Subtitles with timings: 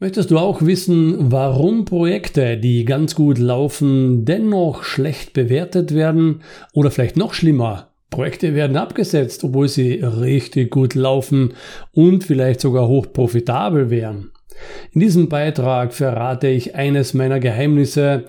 [0.00, 6.90] Möchtest du auch wissen, warum Projekte, die ganz gut laufen, dennoch schlecht bewertet werden oder
[6.90, 11.54] vielleicht noch schlimmer, Projekte werden abgesetzt, obwohl sie richtig gut laufen
[11.92, 14.32] und vielleicht sogar hoch profitabel wären?
[14.92, 18.24] In diesem Beitrag verrate ich eines meiner Geheimnisse,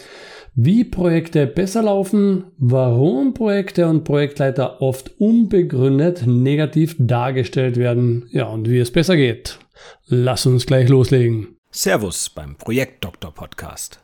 [0.54, 8.70] wie Projekte besser laufen, warum Projekte und Projektleiter oft unbegründet negativ dargestellt werden, ja, und
[8.70, 9.60] wie es besser geht.
[10.08, 11.55] Lass uns gleich loslegen.
[11.78, 14.00] Servus beim Projektdoktor Podcast.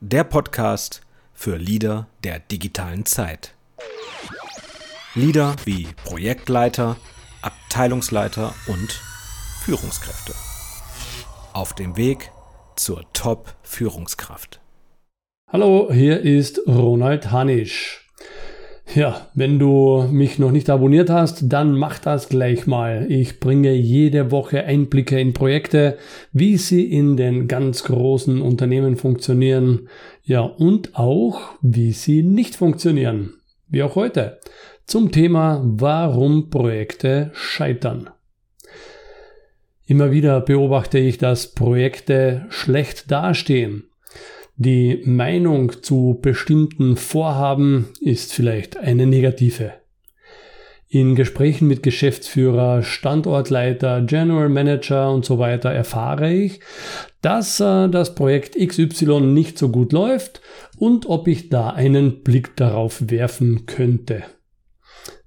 [0.00, 1.00] Der Podcast
[1.32, 3.54] für Leader der digitalen Zeit.
[5.14, 6.96] Leader wie Projektleiter,
[7.40, 9.00] Abteilungsleiter und
[9.62, 10.34] Führungskräfte.
[11.52, 12.32] Auf dem Weg
[12.74, 14.60] zur Top-Führungskraft.
[15.48, 18.10] Hallo, hier ist Ronald Hanisch.
[18.92, 23.06] Ja, wenn du mich noch nicht abonniert hast, dann mach das gleich mal.
[23.10, 25.96] Ich bringe jede Woche Einblicke in Projekte,
[26.32, 29.88] wie sie in den ganz großen Unternehmen funktionieren,
[30.22, 33.34] ja, und auch, wie sie nicht funktionieren.
[33.68, 34.38] Wie auch heute.
[34.86, 38.10] Zum Thema, warum Projekte scheitern.
[39.86, 43.84] Immer wieder beobachte ich, dass Projekte schlecht dastehen.
[44.56, 49.72] Die Meinung zu bestimmten Vorhaben ist vielleicht eine negative.
[50.88, 56.60] In Gesprächen mit Geschäftsführer, Standortleiter, General Manager und so weiter erfahre ich,
[57.20, 60.40] dass äh, das Projekt XY nicht so gut läuft
[60.78, 64.22] und ob ich da einen Blick darauf werfen könnte.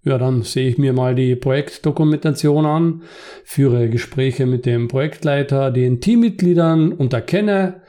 [0.04, 3.02] Ja, dann sehe ich mir mal die Projektdokumentation an,
[3.44, 7.82] führe Gespräche mit dem Projektleiter, den Teammitgliedern und erkenne,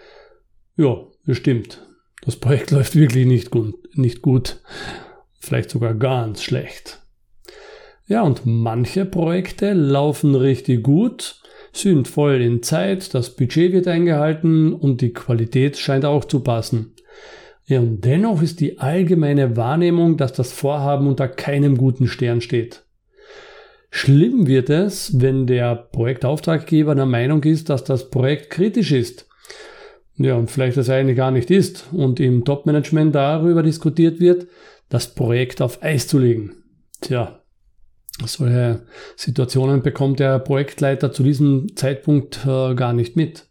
[0.77, 1.87] ja, Bestimmt.
[2.23, 4.61] Das Projekt läuft wirklich nicht gut, nicht gut.
[5.39, 7.03] Vielleicht sogar ganz schlecht.
[8.07, 14.73] Ja, und manche Projekte laufen richtig gut, sind voll in Zeit, das Budget wird eingehalten
[14.73, 16.95] und die Qualität scheint auch zu passen.
[17.67, 22.85] Ja, und dennoch ist die allgemeine Wahrnehmung, dass das Vorhaben unter keinem guten Stern steht.
[23.91, 29.28] Schlimm wird es, wenn der Projektauftraggeber der Meinung ist, dass das Projekt kritisch ist
[30.19, 34.49] ja, und vielleicht das eigentlich gar nicht ist und im Top-Management darüber diskutiert wird,
[34.89, 36.65] das Projekt auf Eis zu legen.
[37.01, 37.41] Tja,
[38.25, 38.83] solche
[39.17, 43.47] Situationen bekommt der Projektleiter zu diesem Zeitpunkt äh, gar nicht mit.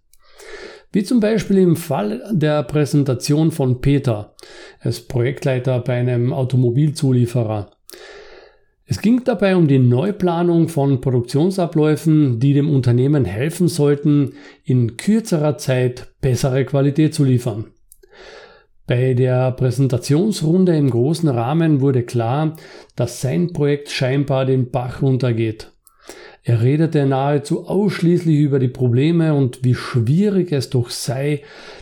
[0.91, 4.35] Wie zum Beispiel im Fall der Präsentation von Peter,
[4.79, 7.71] als Projektleiter bei einem Automobilzulieferer.
[8.89, 14.31] Es ging dabei um die Neuplanung von Produktionsabläufen, die dem Unternehmen helfen sollten,
[14.63, 17.65] in kürzerer Zeit bessere Qualität zu liefern.
[18.85, 22.55] Bei der Präsentationsrunde im großen Rahmen wurde klar,
[22.95, 25.73] dass sein Projekt scheinbar den Bach runtergeht.
[26.43, 31.41] Er redete nahezu ausschließlich über die Probleme und wie schwierig es doch sei,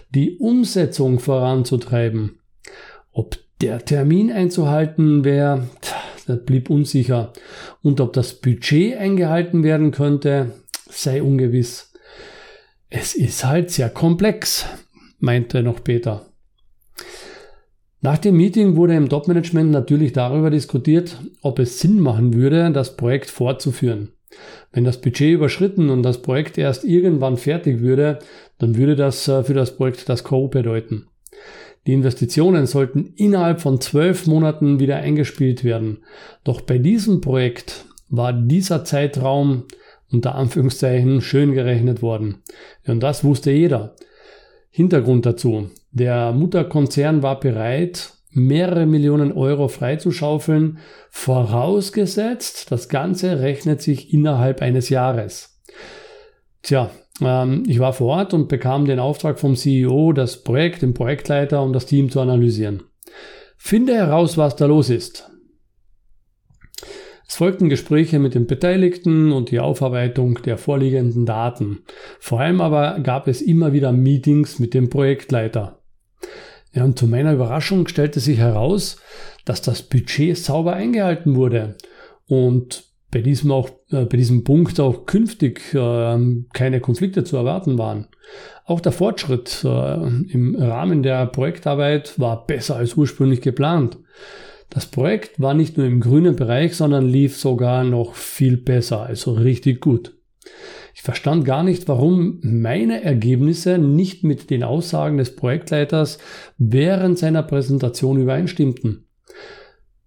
[0.09, 2.39] die Umsetzung voranzutreiben.
[3.11, 5.67] Ob der Termin einzuhalten wäre,
[6.27, 7.33] blieb unsicher.
[7.81, 10.51] Und ob das Budget eingehalten werden könnte,
[10.89, 11.93] sei ungewiss.
[12.89, 14.65] Es ist halt sehr komplex,
[15.19, 16.25] meinte noch Peter.
[18.01, 22.95] Nach dem Meeting wurde im Top-Management natürlich darüber diskutiert, ob es Sinn machen würde, das
[22.95, 24.11] Projekt fortzuführen.
[24.71, 28.19] Wenn das Budget überschritten und das Projekt erst irgendwann fertig würde,
[28.57, 30.47] dann würde das äh, für das Projekt das Co.
[30.47, 31.07] bedeuten.
[31.85, 35.99] Die Investitionen sollten innerhalb von zwölf Monaten wieder eingespielt werden.
[36.43, 39.65] Doch bei diesem Projekt war dieser Zeitraum
[40.11, 42.43] unter Anführungszeichen schön gerechnet worden.
[42.87, 43.95] Und das wusste jeder.
[44.69, 45.69] Hintergrund dazu.
[45.91, 50.79] Der Mutterkonzern war bereit, mehrere Millionen Euro freizuschaufeln,
[51.09, 55.61] vorausgesetzt, das Ganze rechnet sich innerhalb eines Jahres.
[56.61, 60.93] Tja, ähm, ich war vor Ort und bekam den Auftrag vom CEO, das Projekt, den
[60.93, 62.83] Projektleiter und das Team zu analysieren.
[63.57, 65.29] Finde heraus, was da los ist.
[67.27, 71.79] Es folgten Gespräche mit den Beteiligten und die Aufarbeitung der vorliegenden Daten.
[72.19, 75.81] Vor allem aber gab es immer wieder Meetings mit dem Projektleiter.
[76.71, 78.97] Ja, und zu meiner Überraschung stellte sich heraus,
[79.45, 81.77] dass das Budget sauber eingehalten wurde
[82.27, 82.83] und
[83.15, 86.17] bei diesem, auch, äh, bei diesem Punkt auch künftig äh,
[86.51, 88.07] keine Konflikte zu erwarten waren.
[88.65, 93.99] Auch der Fortschritt äh, im Rahmen der Projektarbeit war besser als ursprünglich geplant.
[94.69, 99.31] Das Projekt war nicht nur im grünen Bereich, sondern lief sogar noch viel besser, also
[99.31, 100.17] richtig gut.
[100.93, 106.17] Ich verstand gar nicht, warum meine Ergebnisse nicht mit den Aussagen des Projektleiters
[106.57, 109.07] während seiner Präsentation übereinstimmten.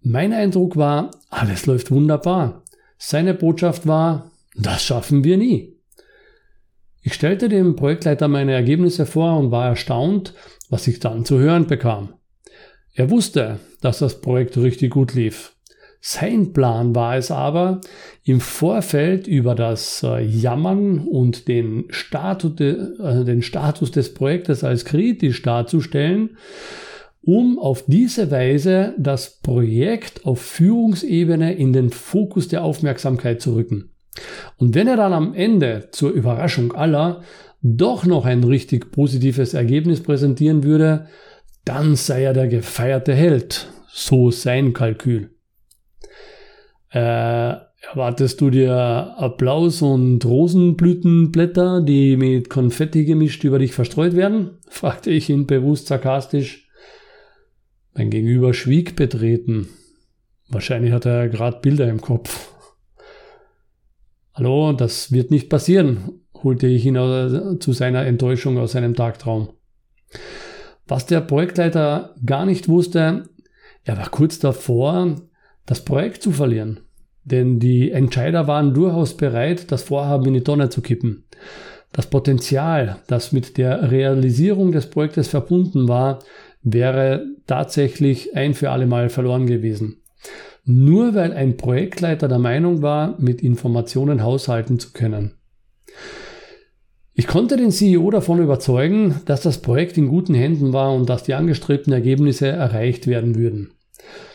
[0.01, 2.61] Mein Eindruck war, alles läuft wunderbar.
[3.01, 5.73] Seine Botschaft war, das schaffen wir nie.
[7.01, 10.33] Ich stellte dem Projektleiter meine Ergebnisse vor und war erstaunt,
[10.69, 12.13] was ich dann zu hören bekam.
[12.93, 15.55] Er wusste, dass das Projekt richtig gut lief.
[16.01, 17.79] Sein Plan war es aber,
[18.25, 24.83] im Vorfeld über das äh, Jammern und den Status, äh, den Status des Projektes als
[24.83, 26.37] kritisch darzustellen,
[27.29, 33.91] um auf diese Weise das Projekt auf Führungsebene in den Fokus der Aufmerksamkeit zu rücken.
[34.57, 37.21] Und wenn er dann am Ende zur Überraschung aller
[37.61, 41.05] doch noch ein richtig positives Ergebnis präsentieren würde,
[41.65, 43.67] dann sei er der gefeierte Held.
[43.91, 45.29] So sein Kalkül.
[46.91, 46.99] Äh,
[47.91, 54.57] erwartest du dir Applaus und Rosenblütenblätter, die mit Konfetti gemischt über dich verstreut werden?
[54.67, 56.68] fragte ich ihn bewusst sarkastisch.
[57.99, 59.67] Mein Gegenüber schwieg betreten.
[60.47, 62.49] Wahrscheinlich hat er gerade Bilder im Kopf.
[64.33, 66.95] Hallo, das wird nicht passieren, holte ich ihn
[67.59, 69.49] zu seiner Enttäuschung aus seinem Tagtraum.
[70.87, 73.27] Was der Projektleiter gar nicht wusste,
[73.83, 75.17] er war kurz davor,
[75.65, 76.79] das Projekt zu verlieren.
[77.25, 81.25] Denn die Entscheider waren durchaus bereit, das Vorhaben in die Tonne zu kippen.
[81.91, 86.19] Das Potenzial, das mit der Realisierung des Projektes verbunden war,
[86.61, 90.01] wäre tatsächlich ein für alle Mal verloren gewesen.
[90.65, 95.35] Nur weil ein Projektleiter der Meinung war, mit Informationen haushalten zu können.
[97.13, 101.23] Ich konnte den CEO davon überzeugen, dass das Projekt in guten Händen war und dass
[101.23, 103.71] die angestrebten Ergebnisse erreicht werden würden.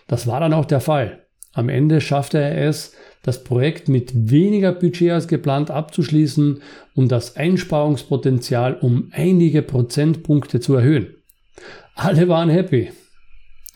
[0.06, 1.26] Das war dann auch der Fall.
[1.54, 2.92] Am Ende schaffte er es,
[3.22, 6.60] das Projekt mit weniger Budget als geplant abzuschließen
[6.94, 11.14] und das Einsparungspotenzial um einige Prozentpunkte zu erhöhen.
[11.94, 12.90] Alle waren happy.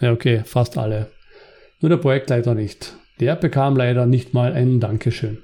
[0.00, 1.10] Ja, okay, fast alle.
[1.80, 2.94] Nur der Projektleiter nicht.
[3.20, 5.38] Der bekam leider nicht mal ein Dankeschön.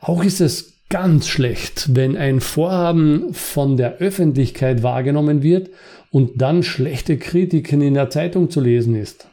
[0.00, 5.70] Auch ist es ganz schlecht, wenn ein Vorhaben von der Öffentlichkeit wahrgenommen wird
[6.10, 9.26] und dann schlechte Kritiken in der Zeitung zu lesen ist.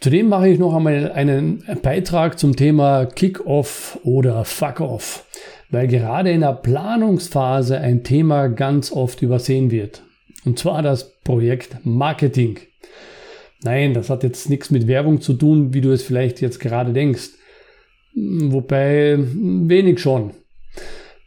[0.00, 5.24] Zudem mache ich noch einmal einen Beitrag zum Thema Kick-off oder Fuck-off,
[5.70, 10.02] weil gerade in der Planungsphase ein Thema ganz oft übersehen wird.
[10.44, 12.58] Und zwar das Projekt Marketing.
[13.64, 16.92] Nein, das hat jetzt nichts mit Werbung zu tun, wie du es vielleicht jetzt gerade
[16.92, 17.30] denkst.
[18.14, 20.30] Wobei wenig schon.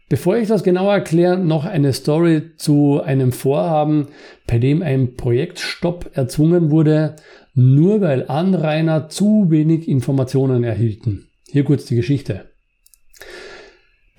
[0.08, 4.08] Bevor ich das genauer erkläre, noch eine Story zu einem Vorhaben,
[4.48, 7.16] bei dem ein Projektstopp erzwungen wurde,
[7.54, 11.28] nur weil Anrainer zu wenig Informationen erhielten.
[11.52, 12.49] Hier kurz die Geschichte.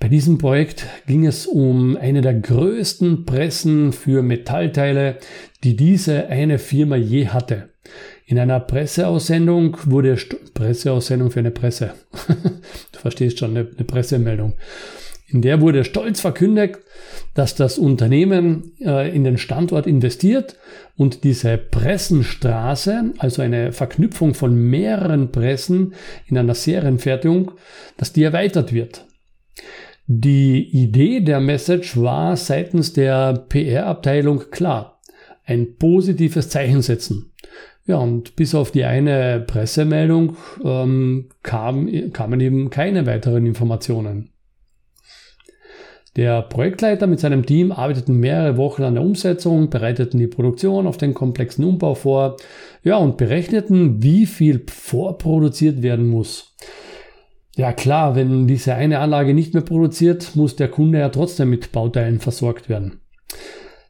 [0.01, 5.17] Bei diesem Projekt ging es um eine der größten Pressen für Metallteile,
[5.63, 7.69] die diese eine Firma je hatte.
[8.25, 11.93] In einer Presseaussendung wurde St Presseaussendung für eine Presse.
[12.91, 14.53] du verstehst schon, eine, eine Pressemeldung.
[15.27, 16.79] In der wurde stolz verkündet,
[17.35, 20.57] dass das Unternehmen äh, in den Standort investiert
[20.97, 25.93] und diese Pressenstraße, also eine Verknüpfung von mehreren Pressen
[26.25, 27.51] in einer Serienfertigung,
[27.97, 29.05] dass die erweitert wird.
[30.13, 34.99] Die Idee der Message war seitens der PR-Abteilung klar.
[35.45, 37.31] Ein positives Zeichen setzen.
[37.85, 40.35] Ja, und bis auf die eine Pressemeldung
[40.65, 44.31] ähm, kam, kamen eben keine weiteren Informationen.
[46.17, 50.97] Der Projektleiter mit seinem Team arbeiteten mehrere Wochen an der Umsetzung, bereiteten die Produktion auf
[50.97, 52.35] den komplexen Umbau vor,
[52.83, 56.53] ja, und berechneten, wie viel vorproduziert werden muss.
[57.55, 61.71] Ja klar, wenn diese eine Anlage nicht mehr produziert, muss der Kunde ja trotzdem mit
[61.71, 63.01] Bauteilen versorgt werden.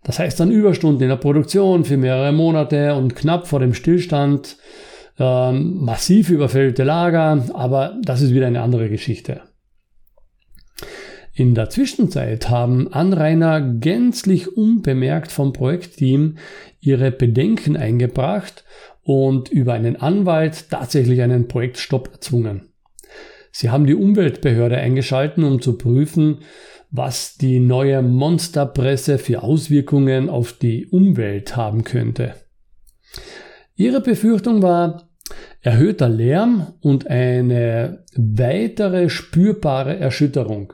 [0.03, 4.57] Das heißt dann Überstunden in der Produktion für mehrere Monate und knapp vor dem Stillstand,
[5.19, 9.41] ähm, massiv überfüllte Lager, aber das ist wieder eine andere Geschichte.
[11.33, 16.37] In der Zwischenzeit haben Anrainer gänzlich unbemerkt vom Projektteam
[16.81, 18.65] ihre Bedenken eingebracht
[19.03, 22.70] und über einen Anwalt tatsächlich einen Projektstopp erzwungen.
[23.51, 26.39] Sie haben die Umweltbehörde eingeschalten, um zu prüfen,
[26.89, 32.35] was die neue Monsterpresse für Auswirkungen auf die Umwelt haben könnte.
[33.75, 35.09] Ihre Befürchtung war
[35.61, 40.73] erhöhter Lärm und eine weitere spürbare Erschütterung.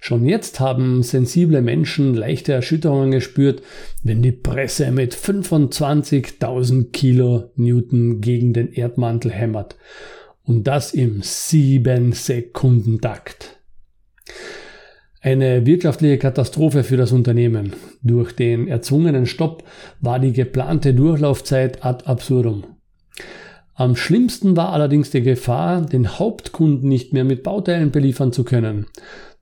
[0.00, 3.62] Schon jetzt haben sensible Menschen leichte Erschütterungen gespürt,
[4.04, 9.76] wenn die Presse mit 25.000 Kilo Newton gegen den Erdmantel hämmert
[10.46, 13.60] und das im 7-Sekunden-Takt.
[15.20, 17.72] Eine wirtschaftliche Katastrophe für das Unternehmen.
[18.00, 19.64] Durch den erzwungenen Stopp
[20.00, 22.64] war die geplante Durchlaufzeit ad absurdum.
[23.74, 28.86] Am schlimmsten war allerdings die Gefahr, den Hauptkunden nicht mehr mit Bauteilen beliefern zu können,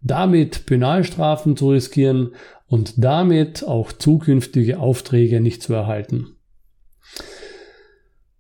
[0.01, 2.35] damit Penalstrafen zu riskieren
[2.67, 6.34] und damit auch zukünftige Aufträge nicht zu erhalten.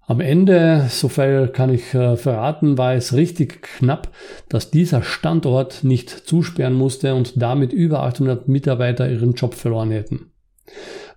[0.07, 4.11] Am Ende, so viel kann ich äh, verraten, war es richtig knapp,
[4.51, 10.31] dass dieser Standort nicht zusperren musste und damit über 800 Mitarbeiter ihren Job verloren hätten.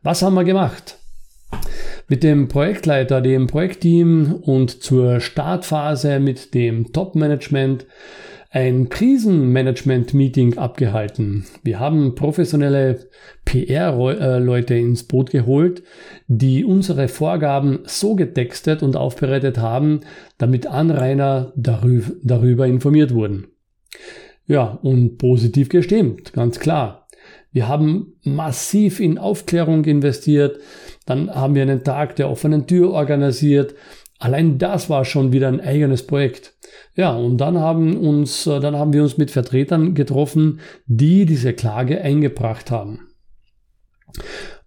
[0.04, 1.00] Was haben wir gemacht?
[2.08, 7.86] Mit dem Projektleiter, dem Projektteam und zur Startphase mit dem Top-Management
[8.58, 11.46] ein Krisenmanagement-Meeting abgehalten.
[11.62, 13.08] Wir haben professionelle
[13.46, 15.84] PR-Leute ins Boot geholt,
[16.26, 20.00] die unsere Vorgaben so getextet und aufbereitet haben,
[20.40, 23.46] damit Anrainer darüber informiert wurden.
[24.48, 27.08] Ja, und positiv gestimmt, ganz klar.
[27.52, 30.60] Wir haben massiv in Aufklärung investiert,
[31.06, 33.76] dann haben wir einen Tag der offenen Tür organisiert,
[34.20, 36.57] Allein das war schon wieder ein eigenes Projekt.
[36.96, 41.54] Ja, und dann haben uns, äh, dann haben wir uns mit Vertretern getroffen, die diese
[41.54, 43.08] Klage eingebracht haben.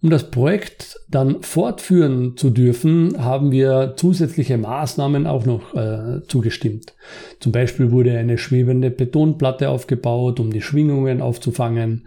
[0.02, 6.94] Um das Projekt dann fortführen zu dürfen, haben wir zusätzliche Maßnahmen auch noch äh, zugestimmt.
[7.38, 12.06] Zum Beispiel wurde eine schwebende Betonplatte aufgebaut, um die Schwingungen aufzufangen.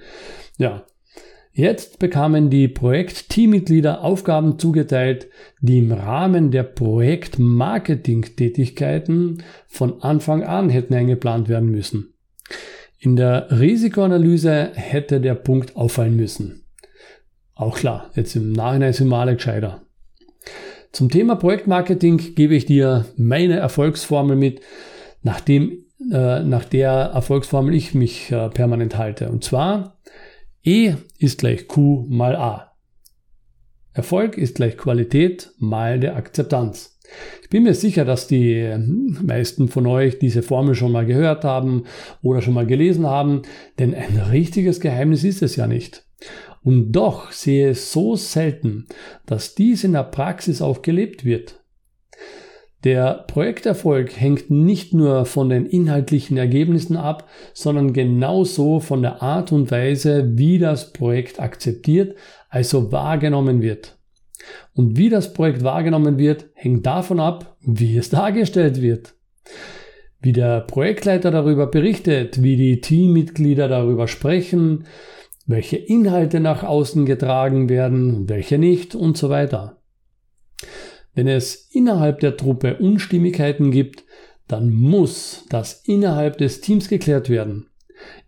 [0.57, 0.85] Ja,
[1.55, 5.27] Jetzt bekamen die Projektteammitglieder Aufgaben zugeteilt,
[5.61, 12.15] die im Rahmen der Projektmarketing-Tätigkeiten von Anfang an hätten eingeplant werden müssen.
[12.97, 16.65] In der Risikoanalyse hätte der Punkt auffallen müssen.
[17.53, 19.83] Auch klar, jetzt im Nachhinein sind wir alle gescheiter.
[20.91, 24.61] Zum Thema Projektmarketing gebe ich dir meine Erfolgsformel mit,
[25.21, 29.29] nachdem, äh, nach der Erfolgsformel ich mich äh, permanent halte.
[29.29, 29.99] Und zwar
[30.65, 32.71] E ist gleich Q mal A.
[33.91, 36.97] Erfolg ist gleich Qualität mal der Akzeptanz.
[37.41, 38.73] Ich bin mir sicher, dass die
[39.21, 41.83] meisten von euch diese Formel schon mal gehört haben
[42.21, 43.41] oder schon mal gelesen haben,
[43.77, 46.05] denn ein richtiges Geheimnis ist es ja nicht.
[46.63, 48.87] Und doch sehe es so selten,
[49.25, 51.61] dass dies in der Praxis auch gelebt wird.
[52.83, 59.53] Der Projekterfolg hängt nicht nur von den inhaltlichen Ergebnissen ab, sondern genauso von der Art
[59.53, 62.17] und Weise, wie das Projekt akzeptiert,
[62.49, 63.97] also wahrgenommen wird.
[64.73, 69.13] Und wie das Projekt wahrgenommen wird, hängt davon ab, wie es dargestellt wird.
[70.19, 74.85] Wie der Projektleiter darüber berichtet, wie die Teammitglieder darüber sprechen,
[75.45, 79.82] welche Inhalte nach außen getragen werden, welche nicht und so weiter.
[81.13, 84.03] Wenn es innerhalb der Truppe Unstimmigkeiten gibt,
[84.47, 87.67] dann muss das innerhalb des Teams geklärt werden.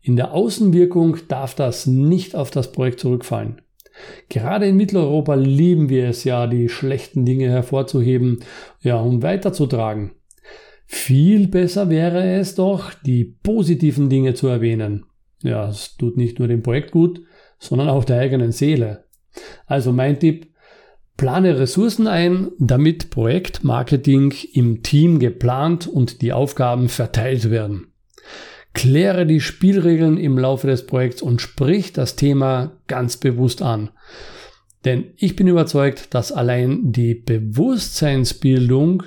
[0.01, 3.61] In der Außenwirkung darf das nicht auf das Projekt zurückfallen.
[4.29, 8.39] Gerade in Mitteleuropa lieben wir es ja, die schlechten Dinge hervorzuheben,
[8.81, 10.11] ja, und weiterzutragen.
[10.85, 15.05] Viel besser wäre es doch, die positiven Dinge zu erwähnen.
[15.41, 17.21] Ja, es tut nicht nur dem Projekt gut,
[17.57, 19.05] sondern auch der eigenen Seele.
[19.65, 20.47] Also mein Tipp,
[21.17, 27.93] Plane Ressourcen ein, damit Projektmarketing im Team geplant und die Aufgaben verteilt werden.
[28.74, 33.91] Kläre die Spielregeln im Laufe des Projekts und sprich das Thema ganz bewusst an.
[34.84, 39.03] Denn ich bin überzeugt, dass allein die Bewusstseinsbildung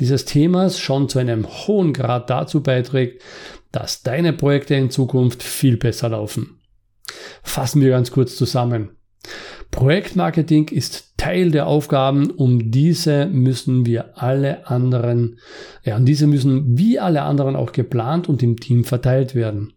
[0.00, 3.22] dieses Themas schon zu einem hohen Grad dazu beiträgt,
[3.70, 6.60] dass deine Projekte in Zukunft viel besser laufen.
[7.42, 8.96] Fassen wir ganz kurz zusammen.
[9.70, 15.38] Projektmarketing ist Teil der Aufgaben, um diese müssen wir alle anderen,
[15.84, 19.72] ja, und diese müssen wie alle anderen auch geplant und im Team verteilt werden.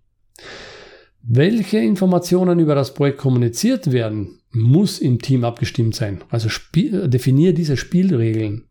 [1.21, 6.23] Welche Informationen über das Projekt kommuniziert werden, muss im Team abgestimmt sein.
[6.29, 8.65] Also definiere diese Spielregeln.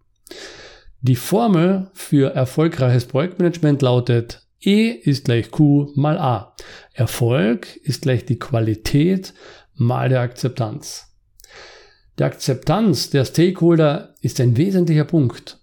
[1.00, 6.54] Die Formel für erfolgreiches Projektmanagement lautet E ist gleich Q mal A.
[6.94, 9.34] Erfolg ist gleich die Qualität
[9.74, 11.14] mal der Akzeptanz.
[12.18, 15.58] Die Akzeptanz der Stakeholder ist ein wesentlicher Punkt,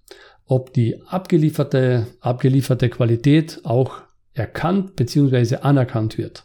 [0.46, 4.02] ob die abgelieferte, abgelieferte Qualität auch
[4.34, 5.58] erkannt bzw.
[5.58, 6.44] anerkannt wird.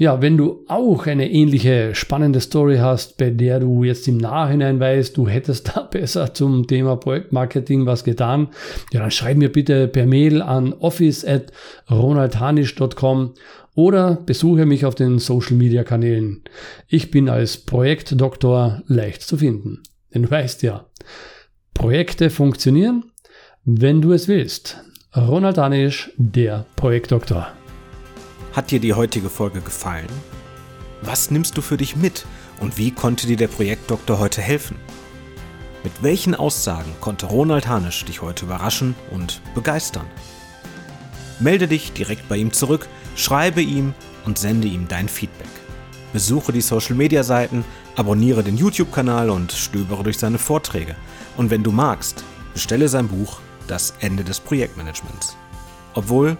[0.00, 4.80] Ja, wenn du auch eine ähnliche spannende Story hast, bei der du jetzt im Nachhinein
[4.80, 8.48] weißt, du hättest da besser zum Thema Projektmarketing was getan,
[8.94, 11.52] ja, dann schreib mir bitte per Mail an office at
[11.90, 13.34] ronaldhanisch.com
[13.80, 16.44] oder besuche mich auf den Social Media Kanälen.
[16.86, 19.82] Ich bin als Projektdoktor leicht zu finden.
[20.12, 20.86] Denn du weißt ja,
[21.72, 23.04] Projekte funktionieren,
[23.64, 24.84] wenn du es willst.
[25.16, 27.48] Ronald Danisch, der Projektdoktor.
[28.52, 30.06] Hat dir die heutige Folge gefallen?
[31.00, 32.26] Was nimmst du für dich mit
[32.60, 34.76] und wie konnte dir der Projektdoktor heute helfen?
[35.82, 40.04] Mit welchen Aussagen konnte Ronald Hanisch dich heute überraschen und begeistern?
[41.40, 43.94] Melde dich direkt bei ihm zurück, schreibe ihm
[44.24, 45.48] und sende ihm dein Feedback.
[46.12, 47.64] Besuche die Social Media Seiten,
[47.96, 50.96] abonniere den YouTube-Kanal und stöbere durch seine Vorträge.
[51.36, 55.36] Und wenn du magst, bestelle sein Buch Das Ende des Projektmanagements.
[55.94, 56.36] Obwohl,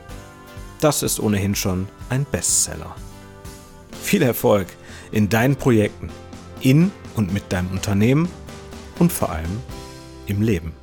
[0.80, 2.94] das ist ohnehin schon ein Bestseller.
[4.02, 4.66] Viel Erfolg
[5.12, 6.10] in deinen Projekten,
[6.60, 8.28] in und mit deinem Unternehmen
[8.98, 9.60] und vor allem
[10.26, 10.79] im Leben.